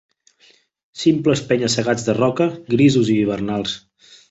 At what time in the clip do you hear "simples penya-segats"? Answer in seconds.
1.01-2.07